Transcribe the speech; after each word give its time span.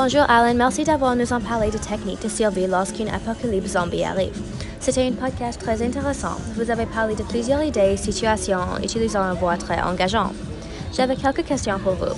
Bonjour 0.00 0.22
Alan, 0.28 0.54
merci 0.54 0.84
d'avoir 0.84 1.16
nous 1.16 1.32
en 1.32 1.40
parlé 1.40 1.72
de 1.72 1.76
techniques 1.76 2.22
de 2.22 2.28
survie 2.28 2.68
lorsqu'une 2.68 3.08
apocalypse 3.08 3.72
zombie 3.72 4.04
arrive. 4.04 4.40
C'était 4.78 5.08
un 5.08 5.10
podcast 5.10 5.60
très 5.60 5.82
intéressant. 5.82 6.36
Vous 6.54 6.70
avez 6.70 6.86
parlé 6.86 7.16
de 7.16 7.24
plusieurs 7.24 7.64
idées, 7.64 7.96
situations, 7.96 8.60
utilisant 8.80 9.24
une 9.24 9.36
voix 9.36 9.56
très 9.56 9.80
engageante. 9.82 10.34
J'avais 10.96 11.16
quelques 11.16 11.44
questions 11.44 11.80
pour 11.80 11.94
vous. 11.94 12.14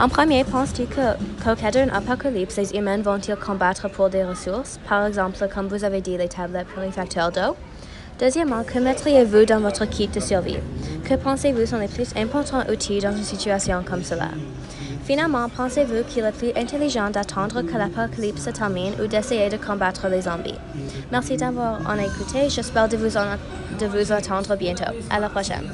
En 0.00 0.08
premier, 0.08 0.44
penses-tu 0.44 0.84
que, 0.84 1.14
qu'au 1.42 1.56
cas 1.60 1.72
d'une 1.72 1.90
apocalypse, 1.90 2.58
les 2.58 2.76
humains 2.76 3.02
vont-ils 3.02 3.34
combattre 3.34 3.90
pour 3.90 4.08
des 4.08 4.22
ressources, 4.22 4.78
par 4.88 5.04
exemple, 5.04 5.36
comme 5.52 5.66
vous 5.66 5.82
avez 5.82 6.00
dit, 6.00 6.16
les 6.16 6.28
tablettes 6.28 6.68
purificateurs 6.68 7.32
d'eau? 7.32 7.56
Deuxièmement, 8.20 8.62
que 8.62 8.78
mettriez-vous 8.78 9.46
dans 9.46 9.58
votre 9.58 9.84
kit 9.84 10.06
de 10.06 10.20
survie? 10.20 10.58
Que 11.06 11.14
pensez-vous 11.14 11.66
sont 11.66 11.78
les 11.78 11.86
plus 11.86 12.08
importants 12.16 12.68
outils 12.68 12.98
dans 12.98 13.16
une 13.16 13.22
situation 13.22 13.84
comme 13.84 14.02
cela? 14.02 14.28
Finalement, 15.04 15.48
pensez-vous 15.48 16.02
qu'il 16.08 16.24
est 16.24 16.32
plus 16.32 16.50
intelligent 16.56 17.10
d'attendre 17.10 17.62
que 17.62 17.78
l'apocalypse 17.78 18.42
se 18.42 18.50
termine 18.50 18.92
ou 19.00 19.06
d'essayer 19.06 19.48
de 19.48 19.56
combattre 19.56 20.08
les 20.08 20.22
zombies? 20.22 20.58
Merci 21.12 21.36
d'avoir 21.36 21.78
en 21.88 21.96
écouté. 21.96 22.48
J'espère 22.48 22.88
de 22.88 22.96
vous, 22.96 23.16
en, 23.16 23.36
de 23.78 23.86
vous 23.86 24.10
attendre 24.10 24.56
bientôt. 24.56 24.92
À 25.08 25.20
la 25.20 25.28
prochaine. 25.28 25.70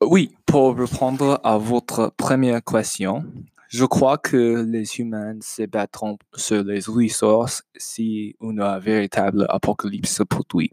Oui, 0.00 0.34
pour 0.44 0.76
répondre 0.76 1.40
à 1.44 1.56
votre 1.56 2.12
première 2.16 2.64
question, 2.64 3.24
je 3.68 3.84
crois 3.84 4.18
que 4.18 4.66
les 4.68 4.98
humains 4.98 5.38
se 5.40 5.66
battront 5.66 6.18
sur 6.34 6.64
les 6.64 6.80
ressources 6.80 7.62
si 7.76 8.34
une 8.40 8.60
véritable 8.80 9.46
apocalypse 9.48 10.16
se 10.16 10.24
produit, 10.24 10.72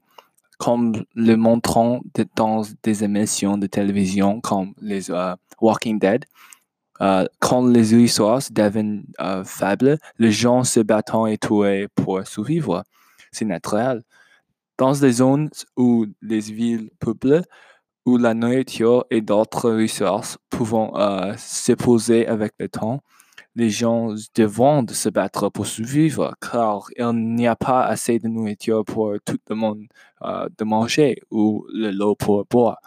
comme 0.62 0.94
le 1.16 1.36
montrant 1.38 2.02
dans 2.36 2.62
des 2.84 3.04
émissions 3.04 3.58
de 3.58 3.66
télévision 3.66 4.42
comme 4.42 4.76
les 4.80 5.10
uh, 5.10 5.34
Walking 5.60 5.98
Dead. 5.98 6.26
Uh, 7.00 7.26
quand 7.40 7.66
les 7.66 8.00
ressources 8.00 8.52
deviennent 8.52 9.04
uh, 9.20 9.44
faibles, 9.44 9.98
les 10.20 10.32
gens 10.32 10.64
se 10.64 10.80
battent 10.80 11.16
et 11.28 11.40
tuent 11.40 11.88
pour 11.96 12.28
survivre. 12.28 12.84
C'est 13.32 13.46
naturel. 13.46 14.04
Dans 14.78 14.94
des 14.94 15.14
zones 15.14 15.50
où 15.78 16.06
les 16.22 16.42
villes 16.42 16.92
peuplées, 17.00 17.42
où 18.06 18.18
la 18.18 18.36
nourriture 18.36 19.06
et 19.10 19.22
d'autres 19.22 19.72
ressources 19.72 20.38
pouvant 20.52 20.96
euh, 20.96 21.34
s'opposer 21.38 22.28
avec 22.28 22.54
le 22.60 22.70
temps, 22.70 23.02
les 23.56 23.70
gens 23.70 24.14
devront 24.36 24.86
se 24.88 25.10
battre 25.10 25.50
pour 25.50 25.68
survivre 25.68 26.36
car 26.40 26.88
il 26.98 27.36
n'y 27.36 27.48
a 27.48 27.56
pas 27.56 27.84
assez 27.86 28.20
de 28.20 28.28
nourriture 28.28 28.86
pour 28.86 29.16
tout 29.26 29.40
le 29.50 29.56
monde 29.56 29.84
euh, 30.22 30.48
de 30.58 30.64
manger 30.64 31.22
ou 31.32 31.66
de 31.74 31.90
l'eau 31.90 32.16
pour 32.16 32.46
boire. 32.46 32.80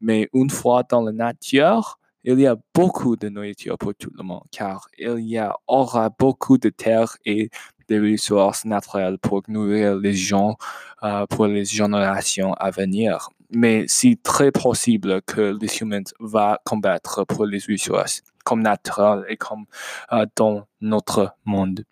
Mais 0.00 0.28
une 0.34 0.50
fois 0.50 0.82
dans 0.88 1.02
la 1.02 1.12
nature, 1.12 1.98
il 2.24 2.38
y 2.40 2.46
a 2.46 2.56
beaucoup 2.74 3.16
de 3.16 3.28
nourriture 3.28 3.78
pour 3.78 3.94
tout 3.94 4.10
le 4.16 4.22
monde 4.22 4.44
car 4.50 4.88
il 4.98 5.20
y 5.20 5.40
aura 5.66 6.10
beaucoup 6.10 6.58
de 6.58 6.68
terre 6.68 7.16
et 7.24 7.50
des 7.88 7.98
ressources 7.98 8.64
naturelles 8.64 9.18
pour 9.18 9.42
nourrir 9.48 9.96
les 9.96 10.14
gens 10.14 10.56
euh, 11.02 11.26
pour 11.26 11.46
les 11.46 11.64
générations 11.64 12.54
à 12.54 12.70
venir 12.70 13.28
mais 13.54 13.84
c'est 13.86 14.18
très 14.22 14.50
possible 14.50 15.20
que 15.22 15.56
les 15.60 15.78
humains 15.78 16.02
vont 16.18 16.56
combattre 16.64 17.24
pour 17.24 17.44
les 17.46 17.60
ressources, 17.68 18.22
comme 18.52 18.62
naturel 18.62 19.24
et 19.30 19.38
comme 19.38 19.64
euh, 20.12 20.26
dans 20.36 20.66
notre 20.82 21.34
monde. 21.46 21.84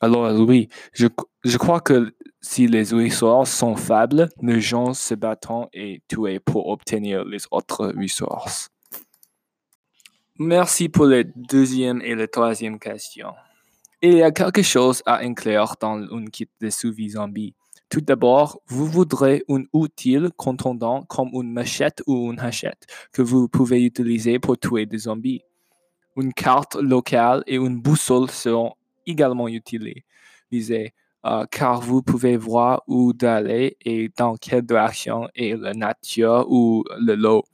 Alors 0.00 0.32
oui, 0.40 0.68
je, 0.92 1.06
je 1.44 1.58
crois 1.58 1.80
que 1.80 2.12
si 2.40 2.66
les 2.66 2.92
ressources 2.92 3.52
sont 3.52 3.76
faibles, 3.76 4.28
les 4.42 4.60
gens 4.60 4.94
se 4.94 5.14
battent 5.14 5.46
et 5.72 6.02
tuent 6.08 6.40
pour 6.44 6.68
obtenir 6.68 7.24
les 7.24 7.38
autres 7.52 7.92
ressources. 7.96 8.68
Merci 10.40 10.88
pour 10.88 11.06
la 11.06 11.22
deuxième 11.22 12.00
et 12.02 12.16
la 12.16 12.26
troisième 12.26 12.80
question. 12.80 13.28
Il 14.02 14.14
y 14.14 14.22
a 14.22 14.32
quelque 14.32 14.62
chose 14.62 15.02
à 15.06 15.18
inclure 15.18 15.76
dans 15.80 16.00
une 16.00 16.30
kit 16.30 16.48
de 16.60 16.70
survie 16.70 17.10
zombie. 17.10 17.54
Tout 17.88 18.00
d'abord, 18.00 18.60
vous 18.66 18.86
voudrez 18.86 19.44
un 19.48 19.62
outil 19.72 20.18
contondant 20.36 21.04
comme 21.04 21.30
une 21.32 21.52
machette 21.52 22.02
ou 22.06 22.30
une 22.32 22.40
hachette 22.40 22.86
que 23.12 23.22
vous 23.22 23.48
pouvez 23.48 23.82
utiliser 23.82 24.38
pour 24.38 24.58
tuer 24.58 24.84
des 24.84 24.98
zombies. 24.98 25.42
Une 26.20 26.32
carte 26.32 26.74
locale 26.74 27.44
et 27.46 27.54
une 27.54 27.80
boussole 27.80 28.28
seront 28.30 28.74
également 29.06 29.46
utilisées, 29.46 30.92
euh, 31.24 31.46
car 31.50 31.80
vous 31.80 32.02
pouvez 32.02 32.36
voir 32.36 32.82
où 32.88 33.12
d'aller 33.12 33.76
et 33.80 34.10
dans 34.16 34.34
quelle 34.34 34.62
direction 34.62 35.28
est 35.36 35.56
la 35.56 35.74
nature 35.74 36.44
ou 36.48 36.84
le 37.00 37.14
lot. 37.14 37.44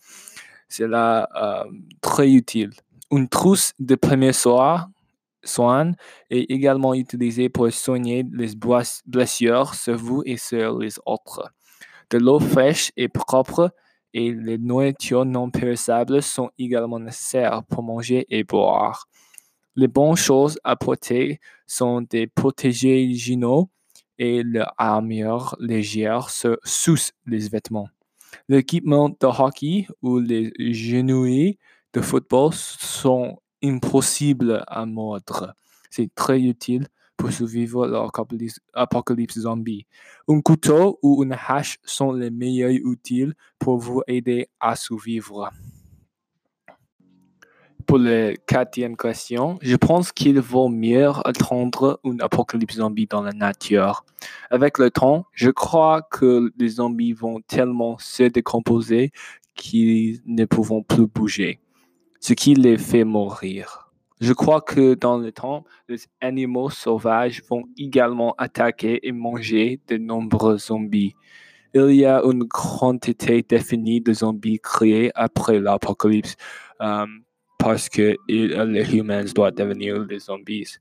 C'est 0.69 0.84
euh, 0.84 1.64
très 2.00 2.30
utile. 2.30 2.70
Une 3.10 3.28
trousse 3.28 3.75
de 3.78 3.94
premier 3.97 4.32
soir 4.32 4.88
soin 5.42 5.92
est 6.31 6.50
également 6.50 6.94
utilisé 6.94 7.50
pour 7.50 7.70
soigner 7.70 8.25
les 8.32 8.52
blessures 9.06 9.75
sur 9.75 9.96
vous 9.96 10.22
et 10.25 10.38
sur 10.38 10.78
les 10.78 10.94
autres. 11.04 11.52
De 12.10 12.19
l'eau 12.19 12.41
fraîche 12.41 12.92
et 12.96 13.08
propre 13.08 13.70
et 14.14 14.32
les 14.32 14.58
nourritures 14.58 15.25
non 15.25 15.50
périssables 15.50 16.22
sont 16.22 16.50
également 16.56 17.00
nécessaires 17.00 17.64
pour 17.64 17.82
manger 17.82 18.25
et 18.30 18.44
boire. 18.44 19.08
Les 19.75 19.88
bonnes 19.88 20.16
choses 20.16 20.58
à 20.62 20.76
porter 20.76 21.41
sont 21.66 22.00
des 22.02 22.28
protégés 22.28 23.12
génaux 23.12 23.69
et 24.19 24.44
l'armure 24.44 25.56
légère 25.58 26.30
sous 26.30 27.10
les 27.26 27.48
vêtements. 27.48 27.88
L'équipement 28.48 29.08
de 29.08 29.26
hockey 29.26 29.88
ou 30.00 30.20
les 30.20 30.52
genouilles 30.72 31.58
de 31.92 32.00
football 32.00 32.52
sont 32.52 33.41
impossible 33.64 34.62
à 34.69 34.86
mordre. 34.86 35.54
C'est 35.91 36.14
très 36.14 36.41
utile 36.41 36.86
pour 37.16 37.32
survivre 37.32 37.86
l'apocalypse 38.75 39.38
zombie. 39.38 39.86
Un 40.28 40.41
couteau 40.41 40.98
ou 41.02 41.22
une 41.22 41.36
hache 41.48 41.78
sont 41.84 42.12
les 42.12 42.30
meilleurs 42.30 42.72
outils 42.84 43.32
pour 43.58 43.78
vous 43.78 44.02
aider 44.06 44.48
à 44.60 44.76
survivre. 44.76 45.50
Pour 47.86 47.98
la 47.98 48.34
quatrième 48.34 48.97
question, 48.97 49.58
je 49.60 49.76
pense 49.76 50.10
qu'il 50.10 50.41
vaut 50.41 50.69
mieux 50.69 51.10
attendre 51.25 52.00
une 52.02 52.22
apocalypse 52.22 52.76
zombie 52.76 53.06
dans 53.06 53.22
la 53.22 53.32
nature. 53.32 54.04
Avec 54.50 54.78
le 54.78 54.91
temps, 54.91 55.26
je 55.32 55.50
crois 55.50 56.00
que 56.00 56.50
les 56.58 56.69
zombies 56.69 57.12
vont 57.12 57.41
tellement 57.42 57.98
se 57.98 58.22
décomposer 58.22 59.12
qu'ils 59.54 60.20
ne 60.25 60.46
pourront 60.46 60.82
plus 60.82 61.06
bouger 61.06 61.60
ce 62.25 62.32
qui 62.32 62.54
les 62.54 62.78
fait 62.78 63.04
mourir. 63.04 63.84
Je 64.20 64.32
crois 64.32 64.60
que 64.60 64.94
dans 64.94 65.19
le 65.19 65.32
temps, 65.32 65.64
les 65.88 65.98
animaux 66.20 66.70
sauvages 66.70 67.42
vont 67.50 67.64
également 67.76 68.34
attaquer 68.38 69.06
et 69.06 69.12
manger 69.12 69.80
de 69.88 69.97
nombreux 69.97 70.58
zombies. 70.58 71.14
Il 71.75 71.91
y 71.97 72.06
a 72.06 72.22
une 72.22 72.47
quantité 72.47 73.42
définie 73.42 74.00
de 74.00 74.12
zombies 74.12 74.60
créés 74.60 75.10
après 75.16 75.58
l'apocalypse 75.58 76.36
euh, 76.80 77.06
parce 77.58 77.88
que 77.88 78.16
les 78.28 78.97
humains 78.97 79.25
doivent 79.34 79.54
devenir 79.54 80.06
des 80.06 80.20
zombies. 80.20 80.76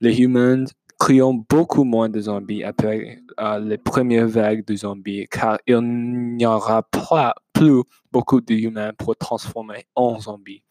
Les 0.00 0.20
humains 0.20 0.64
créent 0.98 1.20
beaucoup 1.48 1.84
moins 1.84 2.08
de 2.08 2.20
zombies 2.20 2.64
après 2.64 3.22
euh, 3.38 3.60
les 3.60 3.78
premières 3.78 4.26
vagues 4.26 4.64
de 4.66 4.74
zombies 4.74 5.28
car 5.30 5.58
il 5.68 5.80
n'y 5.80 6.46
aura 6.46 6.82
pas 6.82 7.34
plus 7.52 7.82
beaucoup 8.10 8.40
d'humains 8.40 8.92
pour 8.98 9.14
transformer 9.16 9.86
en 9.94 10.18
zombies. 10.18 10.62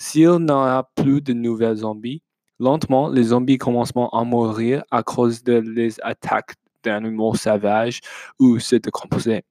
S'il 0.00 0.30
n'y 0.30 0.50
a 0.50 0.82
plus 0.94 1.20
de 1.20 1.34
nouvelles 1.34 1.76
zombies, 1.76 2.22
lentement, 2.58 3.10
les 3.10 3.22
zombies 3.22 3.58
commencent 3.58 3.92
à 3.94 4.24
mourir 4.24 4.82
à 4.90 5.02
cause 5.02 5.42
de 5.42 5.58
les 5.58 6.00
attaques 6.00 6.54
d'animaux 6.82 7.34
sauvages 7.34 8.00
ou 8.38 8.58
se 8.58 8.76
décomposer. 8.76 9.42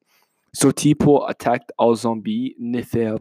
Ce 0.52 0.68
type 0.70 1.04
d'attaque 1.06 1.70
aux 1.78 1.94
zombies 1.94 2.56
ne 2.58 2.82
fait 2.82 3.14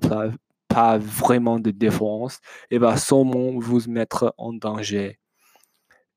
pas, 0.69 0.97
vraiment 0.97 1.61
de 1.61 1.71
différence 1.71 2.41
et 2.71 2.79
va 2.79 2.97
seulement 2.97 3.59
vous 3.59 3.83
mettre 3.91 4.33
en 4.39 4.55
danger. 4.55 5.19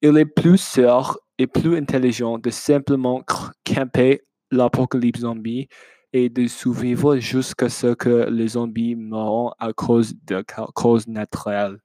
Il 0.01 0.17
est 0.17 0.25
plus 0.25 0.61
sûr 0.61 1.19
et 1.37 1.45
plus 1.45 1.75
intelligent 1.75 2.37
de 2.37 2.49
simplement 2.51 3.21
camper 3.65 4.21
l'apocalypse 4.49 5.19
zombie 5.19 5.67
et 6.13 6.29
de 6.29 6.47
survivre 6.47 7.17
jusqu'à 7.17 7.69
ce 7.69 7.93
que 7.93 8.29
les 8.29 8.49
zombies 8.49 8.95
meurent 8.95 9.55
à 9.59 9.73
cause 9.73 10.13
de 10.25 10.43
causes 10.73 11.07
naturelles. 11.07 11.79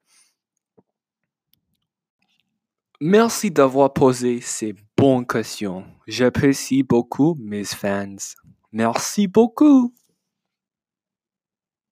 Merci 3.00 3.50
d'avoir 3.50 3.92
posé 3.92 4.40
ces 4.40 4.74
bonnes 4.96 5.26
questions. 5.26 5.84
J'apprécie 6.06 6.82
beaucoup 6.82 7.36
mes 7.38 7.64
fans. 7.64 8.16
Merci 8.72 9.26
beaucoup. 9.26 9.92